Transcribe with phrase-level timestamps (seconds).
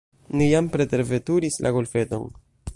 [0.39, 2.29] Ni jam preterveturis la golfeton.